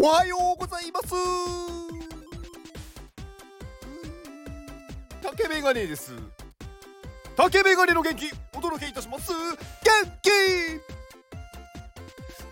[0.00, 1.12] おはようございます。
[5.20, 6.12] 竹メガネです。
[7.34, 9.32] 竹メガネの元気お届けいたします。
[9.32, 9.42] 元
[10.22, 10.30] 気！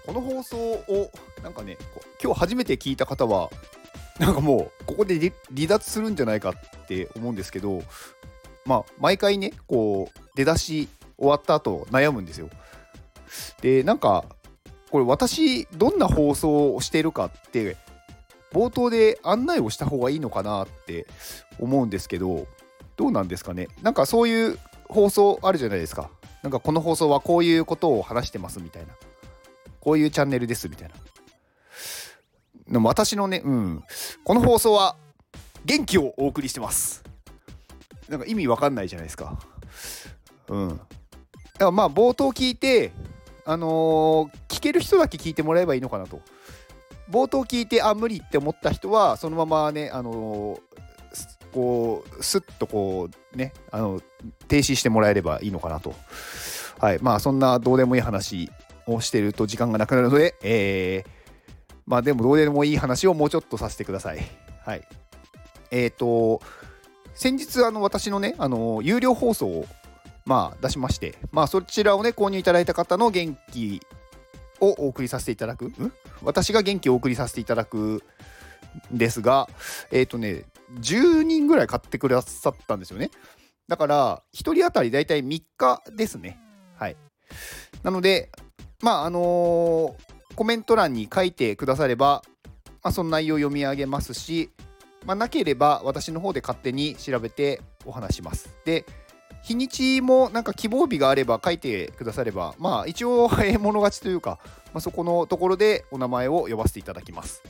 [0.06, 1.08] この放送を
[1.44, 1.78] なんかね
[2.20, 3.48] 今日初めて聞いた方は
[4.18, 7.84] なんかもうここで離脱するんじゃないかって思うんですけど
[8.64, 12.50] まあ毎回ねこう出だし終わった後悩むんですよ。
[13.60, 14.24] でなんか
[14.90, 17.76] これ私どんな放送をしてるかって
[18.52, 21.06] 冒頭で案内をした方がいいのかなって
[21.58, 22.46] 思うんですけど
[22.96, 23.68] どうなんですかね？
[23.82, 26.10] なんかそういう放送あるじゃないですか。
[26.42, 28.94] なんかこの放送はこういうことを話してますみたいな。
[29.80, 30.94] こういうチャンネルですみたいな。
[32.68, 33.84] でも私のねうん。
[34.24, 34.96] この放送は
[35.64, 37.02] 元気をお送りしてます。
[38.08, 39.38] なんか意味わかんないじゃないですか。
[40.48, 40.68] うん。
[40.68, 40.84] だか
[41.58, 42.92] らまあ冒頭聞いて
[43.44, 46.22] あのー、聞ける人だけ聞いてもらえばいいのかなと。
[47.10, 50.58] 冒頭聞いて、あ、無理って思った人は、そのままね、あの、
[51.52, 54.00] こう、スッとこう、ね、あの、
[54.48, 55.94] 停止してもらえればいいのかなと。
[56.78, 56.98] はい。
[57.02, 58.50] まあ、そんなどうでもいい話
[58.86, 61.10] をしてると時間がなくなるので、えー、
[61.86, 64.18] まあ、でもどうでもいい話をもうちょっとさせてください。
[64.64, 64.82] はい。
[65.70, 66.40] えっ、ー、と、
[67.14, 69.66] 先日、あの、私のね、あの、有料放送を
[70.26, 73.80] まあ、出しまして、まあ、そちらをね、購入いただいた方の元気
[74.60, 75.72] をお送りさせていただく、
[76.22, 78.02] 私が元気をお送りさせていただく
[78.92, 79.48] んですが、
[79.90, 80.44] えっ、ー、とね、
[80.80, 83.10] 10人ぐらい買ってくださったんですよね。
[83.68, 86.38] だから、1人当たりだいたい3日ですね。
[86.76, 86.96] はい。
[87.82, 88.30] なので、
[88.82, 92.22] まあ、あのー、コメント欄に書いてくだされば、
[92.82, 94.50] まあ、その内容を読み上げますし、
[95.04, 98.54] まあ、なければ私の方で勝手に調べてお話します。
[98.64, 98.84] で、
[99.46, 104.40] 日にちもなんか希望日があれば書いてくだされば、まあ一応、ええ物勝ちというか、
[104.74, 107.44] まあ、そこのところでお名前を呼ばせていただきます。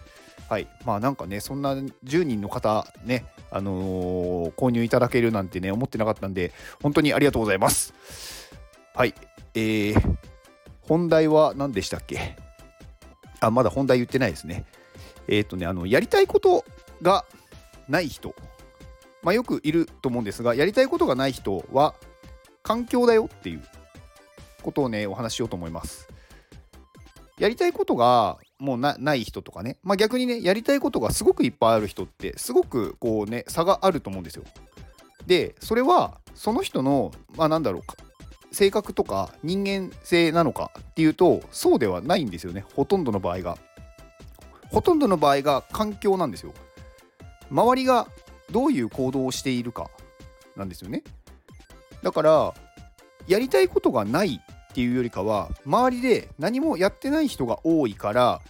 [0.51, 0.69] はい。
[0.85, 6.53] まあなんかね、そんな10人の方ね、あのー、購入いただけるなんてね、思ってなかったんで、
[6.83, 7.95] 本当にありがとうございます。
[8.95, 9.15] はい。
[9.55, 10.17] えー、
[10.83, 12.37] 本題は何でしたっけ？
[13.41, 14.67] あ、まだ本題言ってないですね。
[15.29, 16.63] えっ、ー、とね、あの、やりたいこと
[17.01, 17.25] が
[17.89, 18.35] ない人
[19.27, 21.97] まあ、よくいると思うんですが、やりたいことがない人は、
[22.63, 23.63] 環境だよっていう
[24.63, 26.09] ことをね、お話しようと思います。
[27.37, 34.45] やりたいことがもうない人とかね、まあ、逆にね、やりたいことがすごくいっぱいある人って、すごくこうね、差があると思うんですよ。
[35.27, 37.97] で、それは、その人の、まあ、なんだろうか、
[38.53, 43.59] 性格とか人間性なのかっていうと、そうではないんですよね、ほとんどの場合が。
[44.71, 46.55] ほとんどの場合が環境なんですよ。
[47.51, 48.07] 周りが
[48.51, 49.91] どういう行動をしているか
[50.57, 51.03] なんですよね。
[52.03, 52.55] だから
[53.27, 58.41] やりたいことがないっていうよりかは周りで何もやってない人が多いから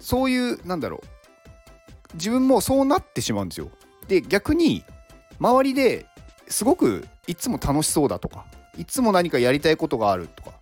[0.00, 3.70] そういうなんだろう自分もそうなってしまうんですよ。
[4.08, 4.84] で逆に
[5.38, 6.06] 周りで
[6.48, 8.44] すごくいつも楽しそうだとか
[8.76, 10.52] いつも何かやりたいことがあるとか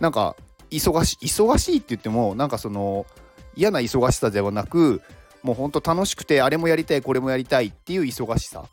[0.00, 0.34] なんか
[0.70, 3.06] 忙しい忙しいって言ってもなんかその
[3.54, 5.02] 嫌な忙しさではなく
[5.44, 8.64] もうほんと楽しくてあれもやりたいこれもやりたいっていう忙しさ。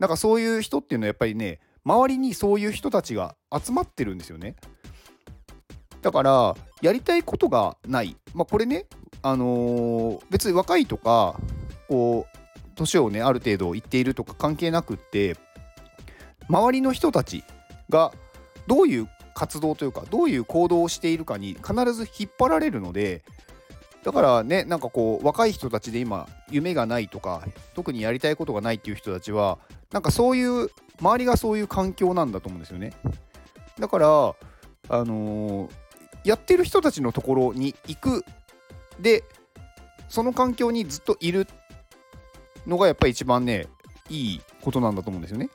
[0.00, 4.56] なんかそういう人っていうのはやっぱりね周りにそういう人たちが集まってるんですよね。
[6.00, 8.16] だからやりたいことがない。
[8.32, 8.86] まあこれね
[9.22, 11.38] あのー、別に若いとか
[11.88, 15.36] こう年をねある程度いっているとか関係なくって
[16.48, 17.44] 周りの人たち
[17.90, 18.12] が
[18.66, 23.24] どういう活動というかどういう行動をしているかに必ず引っ張られるので
[24.04, 27.42] だからねなんかこう若い人たちで今夢がないとか
[27.74, 29.58] 特にやりたいことがないっていう人たちは
[29.92, 30.70] なんかそういう
[31.00, 32.92] 周りがそういう環境なんだと思うんですよね。
[33.78, 34.06] だから
[34.90, 35.70] あのー、
[36.24, 38.24] やってる人たちのところに行く。
[39.00, 39.22] で
[40.08, 41.46] その環境にずっといる
[42.66, 43.66] のがやっぱり一番ね
[44.08, 45.50] いいことなんだと思うんですよね。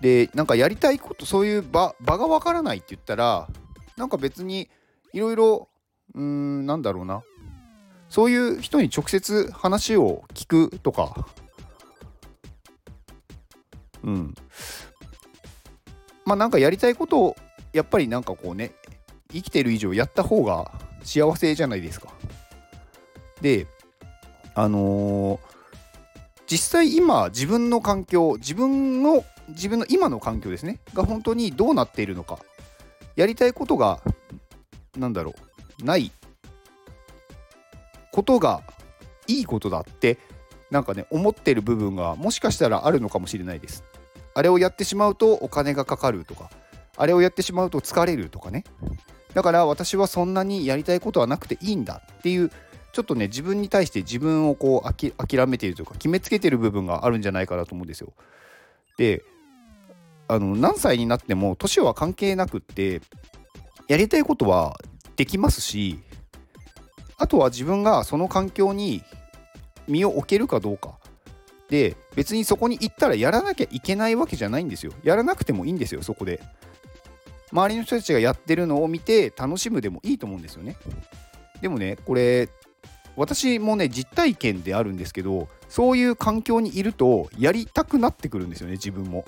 [0.00, 3.48] でなんかやりたいことそういう場場がわからないって言ったら
[3.96, 4.68] なんか別に
[5.12, 5.68] いろいろ
[6.14, 7.22] うーんなんだろうな。
[8.08, 11.26] そういう人に直接話を聞くとか。
[14.02, 14.34] うん。
[16.24, 17.36] まあなんかやりたいことを
[17.72, 18.72] やっぱりなんかこうね
[19.32, 20.70] 生きてる以上やった方が
[21.02, 22.08] 幸せじゃないですか。
[23.40, 23.66] で
[24.54, 25.40] あのー、
[26.46, 30.78] 実際今自分の環境自分の自分の今の環境ですね。
[30.94, 32.38] が本当にどうなっているのか。
[33.16, 34.00] やりたいことが
[34.96, 35.53] なんだろう。
[35.82, 36.12] ない
[38.12, 38.62] ことが
[39.26, 40.18] いいことだって
[40.70, 43.84] なんかね思ってる部分がもしかしたらあるのかもしれないです。
[44.34, 46.50] あれをやってしまうとお金がかかるとか
[46.96, 48.64] あれをやってしまうと疲れるとかね
[49.32, 52.50] だから私はそんなにやりたいことはなくていいんだっていう、
[52.92, 58.12] ちょっとね自分に対して自分をこう諦めているというか決めつけてる部分があるんじゃないかなと思うんですよ。
[58.96, 59.24] で
[60.28, 63.02] あの何歳になっても年は関係なくって
[63.88, 64.78] やりたいことは
[65.16, 66.00] できますし
[67.16, 69.02] あとは自分がその環境に
[69.86, 70.98] 身を置けるかどうか。
[71.70, 74.92] で別にそこに行ったらやらなきゃいけないわけじゃないんですよ。
[75.02, 76.42] やらなくてもいいんですよそこで。
[77.52, 80.76] 周りの人たちがやってるのを見て楽しむでもいいと思うんですよね。
[81.60, 82.48] でもねこれ
[83.16, 89.24] 私もね実体験であるんですけどそういう環境にいるとやりたくなってくるんですよね自分も。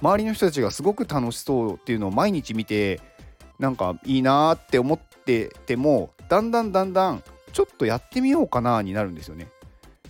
[0.00, 3.00] 周りの人たちがすごく楽しそうっていうのを毎日見て
[3.58, 7.22] なんかいいなって思っててもだんだんだんだん
[7.52, 9.48] ちょっとやってみようかなになるんですよね。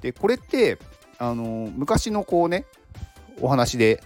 [0.01, 0.79] でこれって
[1.19, 2.65] あの、昔のこうね
[3.41, 4.03] お話で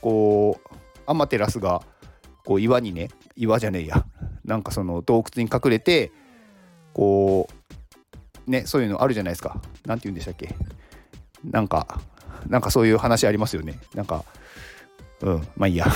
[0.00, 0.76] こう
[1.06, 1.82] アマテラスが
[2.44, 4.06] こう岩にね岩じゃねえや
[4.44, 6.12] なんかその洞窟に隠れて
[6.92, 7.48] こ
[8.46, 9.60] うねそういうのあるじゃないですか。
[9.84, 10.54] 何て言うんでしたっけ
[11.44, 12.00] なんか
[12.48, 13.78] なんかそういう話ありますよね。
[13.94, 14.24] なんか
[15.22, 15.86] うんまあいいや。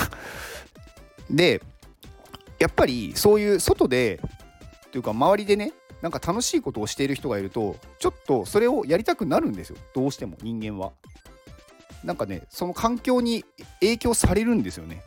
[1.29, 1.61] で
[2.59, 4.19] やっぱりそういう外で
[4.91, 10.91] というか周りでねなんか楽しいことをしている人がいるとちょっとそれをやりたくなるんですよどうしても人間は。
[12.03, 13.43] なんかねその環境に
[13.79, 15.01] 影響されるんですよね。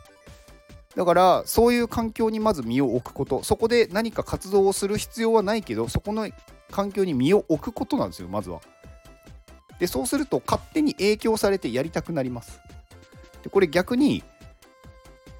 [0.95, 6.29] だからそういう環境にまず身を置くことそこで何か活動をする必要はないけどそこの
[6.71, 8.59] 環境に身を置くことなんですよまずは。
[9.79, 12.59] でそうすると勝手に影響されてやりたくなります。
[13.43, 14.23] でこれ逆に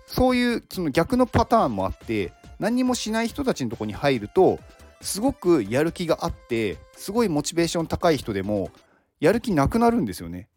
[0.10, 4.60] そういうその逆のパターンもあって何もしない人たちのとこに入ると
[5.02, 8.72] すごくやる気があってすごいモチベーション高い人でも
[9.20, 10.50] やる気なくなるんですよね。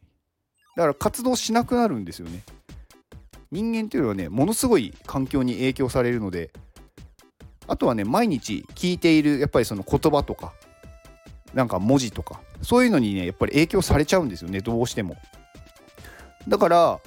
[0.74, 2.42] だから活動しなくなるんですよね。
[3.50, 6.50] 人間というのはねものすごい環境に影響されるので
[7.68, 10.54] あとはね毎日聞いているやっぱりその言葉とか
[11.52, 15.16] なんか文字とかそういうのにねやっぱり影響されちゃうんですよねどうしても。
[16.48, 17.00] だから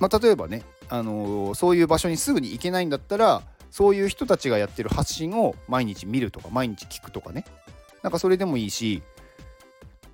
[0.00, 7.44] まあ例えばねあの、そういう場所にすぐに行けないんだったらそういう人たちがやってる発信を毎日見るとか毎日聞くとかね。
[8.02, 9.02] なんかそれでもいいし、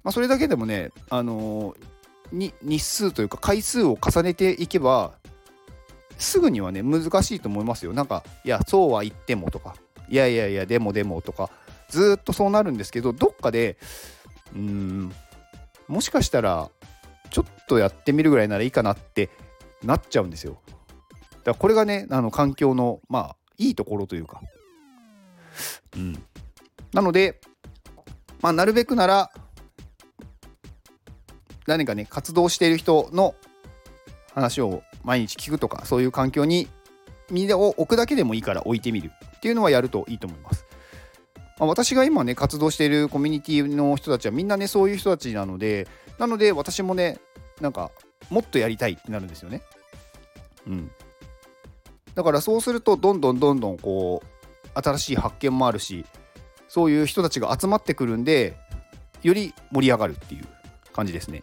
[0.02, 5.12] まあ、それだけでもね、あのー、日数というか回数を重ねていけば
[6.18, 7.92] すぐにはね難しいと思いますよ。
[7.92, 9.74] なんかいやそうは言ってもとか
[10.08, 11.50] いやいやいやでもでもとか
[11.88, 13.76] ずっとそうなるんですけどどっかで
[14.54, 15.12] うーん
[15.88, 16.70] もしかしたら
[17.30, 19.28] ちょっとやってみるぐらいならいいかなって
[19.84, 20.78] なっちゃうんですよだか
[21.46, 24.40] らこれがねあの環境のまあいいところというか。
[25.96, 26.22] うん。
[26.92, 27.40] なので、
[28.40, 29.30] まあ、なるべくなら、
[31.66, 33.34] 何かね、活動している人の
[34.34, 36.68] 話を毎日聞くとか、そういう環境に
[37.30, 40.66] 身を置くだけでもいいから置いてみるっていうのはやるといいと思います。
[41.58, 45.86] ま、私が今ね、活動しているコミュニティの人たちはみんなね、そういう人たちなので、
[46.18, 47.18] なので私もね、
[47.60, 47.92] なんか、
[48.30, 49.62] もっとやりたいってなるんですよね。
[50.66, 50.90] うん。
[52.14, 56.04] だからそうするとどんどんどんどんこう新しい発見もあるし
[56.68, 58.56] そういう人たちが集まってくるんで
[59.22, 60.46] より盛り上がるっていう
[60.92, 61.42] 感じですね。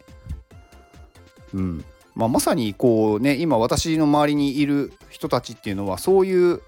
[1.54, 1.84] うん
[2.14, 6.60] まあ、まさにこうね今私の周りにいる人たちっていうのはそういう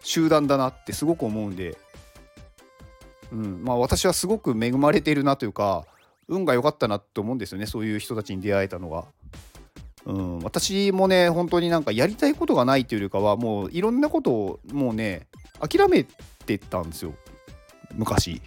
[0.00, 1.76] 集団だなってすごく思うんで、
[3.32, 5.84] うんまあ、私はすごく恵まれているなというか
[6.28, 9.04] 運が良かったなと思うんですよねそういう人たちに出会えたのが。
[10.06, 15.26] うん、私もね本当になんかやりたいことがないというよりかはもういろんなことをもうね
[15.60, 16.04] 諦め
[16.46, 17.14] てたんですよ。
[17.94, 18.40] 昔。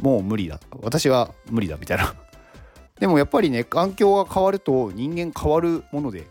[0.00, 0.60] もう無理だ。
[0.82, 2.14] 私は無理だみたいな。
[3.00, 6.26] でもやっぱりね環境が変わると人間変わるもので。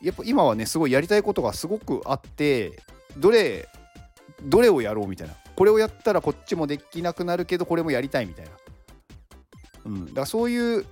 [0.00, 2.80] やっぱ今はねすごいやりたいことがすごくあって
[3.16, 3.68] どれ
[4.44, 5.34] どれをやろうみたいな。
[5.56, 8.50] これをやったらこっちもできなくなるけどこれもやりたいみたいな。
[9.86, 10.06] うん。
[10.06, 10.86] だからそういう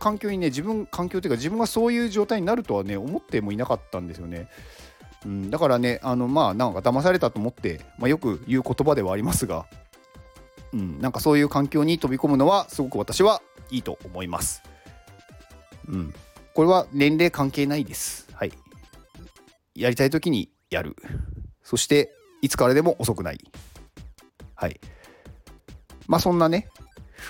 [0.00, 4.48] 環境にね自分環境っていうか自分がそういう状態になるとはね思ってもいなかったんですよね。
[5.26, 9.66] うん、だからねあのまあなんか騙されたと思って、まあ、よく言う言葉ではありますが、
[10.72, 14.62] うん、なんかそういう環境に飛び込むのはすごく私はいいと思います。
[15.86, 16.14] うん、
[16.54, 18.26] これは年齢関係ないです。
[18.32, 18.52] はい。
[19.74, 20.96] やりたい時にやる。
[21.62, 23.38] そしていつからでも遅くない。
[24.54, 24.80] はい。
[26.06, 26.68] まあそんなね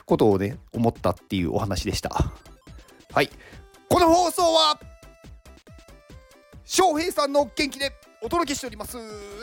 [0.07, 2.33] ことをね思ったっていうお話でした。
[3.13, 3.31] はい。
[3.89, 4.79] この放送は
[6.65, 7.91] 翔平さんの元気で
[8.23, 8.97] お届けしております。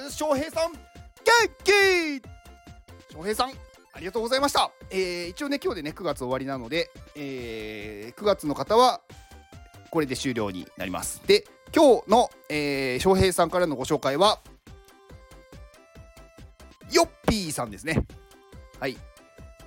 [0.10, 0.82] 翔平さん元
[1.66, 2.22] 気!
[3.14, 3.50] 翔平さん
[3.94, 9.02] ありがとうございました、えー、一応ね今日でね9月終わりなので、えー、9月の方は
[9.90, 11.22] これで終了になります。
[11.28, 11.44] で
[11.76, 14.40] 今日の、えー、翔平さんからのご紹介は
[16.90, 18.06] ヨッピーさんですね。
[18.80, 18.96] はい。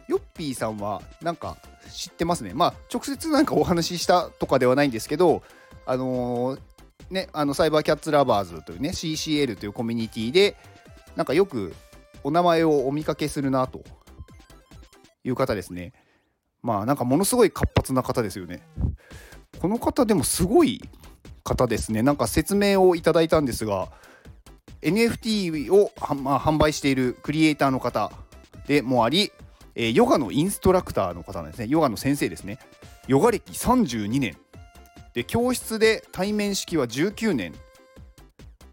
[0.09, 1.59] ヨッピーさんはなんか
[1.91, 2.53] 知ってますね。
[2.55, 5.43] まあ直接なんかお話ししたとかではないんですけど
[5.87, 6.61] あのー
[7.11, 10.57] ねあのサイバーキャッツラバーズというね CCL というコミュニティで
[11.17, 11.75] なんかよく
[12.23, 13.83] お名前をお見かけするなと。
[15.25, 15.93] いう方ですね。
[16.63, 18.63] まあなんかものすごい活発な方ですよね。
[19.61, 20.81] この方でもすごい
[21.45, 22.03] 方ですね。
[22.03, 23.89] なんか説明をいただいたんですが
[24.83, 28.11] NFT を、まあ、販売しているクリエイターの方
[28.67, 29.33] でもあり、
[29.75, 31.67] えー、ヨガのインストラクターの方なんですね。
[31.69, 32.59] ヨガの先生ですね。
[33.07, 34.37] ヨガ歴32年。
[35.15, 37.55] で教室で対面式は19年。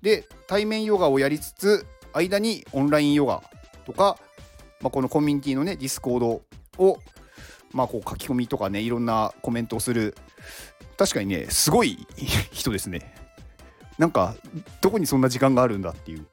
[0.02, 3.44] で対面ヨガをやりつつ間にオンラインヨガ
[3.86, 4.18] とか、
[4.82, 6.42] まあ、このコミュニティのね Discord
[6.78, 7.00] を、
[7.74, 10.16] まあ、こう書き込みとかねいろんなコメントをする。
[10.98, 12.08] 確かにねすごい
[12.52, 13.14] 人ですね。
[13.98, 14.36] なんか
[14.82, 16.26] どこにそんな時間があるんだっていう。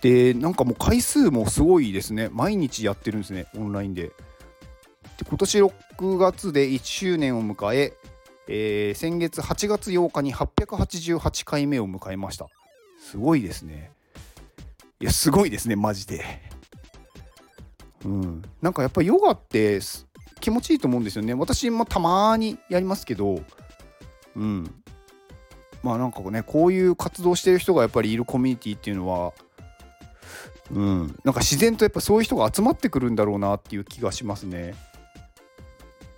[0.00, 2.28] でなんかもう回数もすごいですね。
[2.32, 4.02] 毎日やってるんですねオンラインで。
[4.02, 4.12] で
[5.28, 7.92] 今年6月で1周年を迎え
[8.46, 12.48] えー、先月8月8日に888回目を迎えました。
[12.98, 13.92] すごいですね。
[15.00, 16.24] いやすごいですねマジで。
[18.04, 18.42] うん。
[18.62, 19.80] なんかやっぱヨガって
[20.40, 21.34] 気持ちいいと思うんですよね。
[21.34, 23.40] 私もたまにやりますけど
[24.36, 24.72] うん。
[25.82, 29.32] まあなんかねこういう活動してる人がやっぱりいるコミュニティっていうのは
[30.70, 34.74] うんなんか自然とやっぱそういう人が集まってくるんだろうなっていう気がしますね。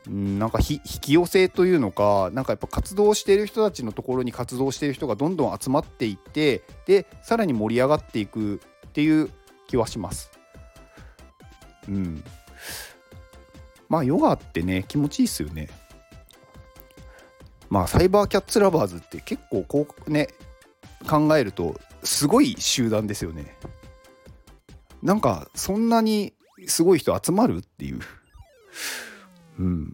[0.08, 9.30] うん、なんか引き寄せというのかなんかやっぱ活動している人たちのところに活動している人がどんどん集まっていってでさらに盛り上がっていくっていう
[9.68, 10.30] 気はします。
[11.88, 12.24] うん、
[13.88, 15.68] まあヨガってね気持ちいいっすよね。
[17.68, 20.28] まあサイバーキャッツラバーズって結構こうね
[21.08, 23.56] 考えるとすごい集団ですよね。
[25.02, 26.34] なんかそんなに
[26.66, 28.00] すごい人集まるっていう。
[29.58, 29.92] うん、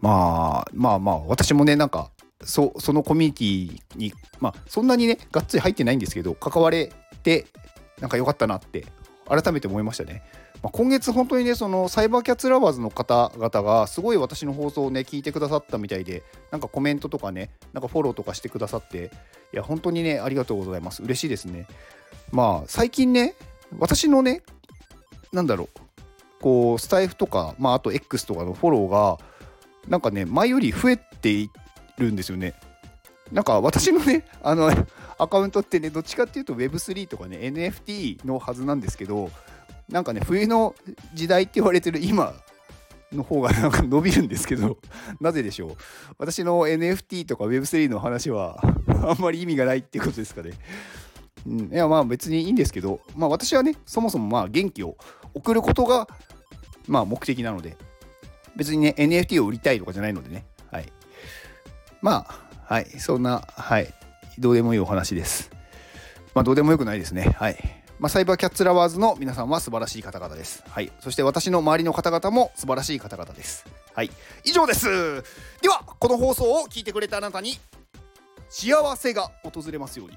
[0.00, 2.10] まあまあまあ私もねなんか
[2.42, 7.46] そそのコミュニティにまあそんなにねがっつり入ってないんですけど関われて
[8.00, 8.86] なんか良かったなって
[9.28, 10.22] 改めて思いましたね。
[10.62, 19.12] まあ、今月本当にねそのサイバーキャッツラバーズの方々がすごい私の放送をね聞いてくださったみたいでなんかコメントとかねなんかフォローとかしてくださって
[19.52, 21.68] いや本当にねありがとうございます嬉しいですね
[22.30, 23.34] まあ最近ね
[23.78, 24.42] 私のね
[25.32, 25.80] なんだろう
[26.40, 29.18] こうスタイフとか、まあ、あと X とかのフォローが
[29.88, 31.50] なんかね前より増えてい
[31.98, 32.54] るんですよね。
[33.32, 34.70] なんか私のねあの
[35.18, 39.30] アカウントってねどっちかっていうと Web3 とかね NFT のはずなんですけど
[39.88, 40.74] なんかね冬の
[41.12, 42.32] 時代って言われてる今
[43.12, 44.78] の方がなんか伸びるんですけど
[45.20, 45.76] なぜでしょう？
[46.18, 48.62] 私の NFT とか Web3 の話は
[49.02, 50.52] あんまり意味がないってことですかね。
[51.48, 54.96] うん、いやまあ別にいいんですけど、まあ、私はねそもそもまあ元気を
[55.34, 56.06] 送ることが
[56.86, 57.76] まあ目的なので
[58.56, 60.92] 別にね NFT を売りたいとかじゃないのでねはい
[62.02, 63.92] まあはいそんなはい
[64.38, 65.50] どうでもいいお話です
[66.34, 67.56] まあどうでもよくないですねはい
[67.98, 70.62] まあ、サイバーキャッツラワーズの皆さんは素晴らしい方々です。
[70.68, 70.92] はい。
[71.00, 73.66] そして私の周りの方々も素晴らしい方々です。
[73.92, 74.10] はい。
[74.44, 74.86] 以上です。
[75.60, 77.58] では、この放送を聞いてくれたあなたに
[78.48, 80.16] 幸せが訪れますように。